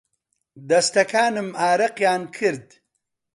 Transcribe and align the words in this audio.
دەستەکانم 0.69 1.49
ئارەقیان 1.61 2.21
کرد. 2.37 2.67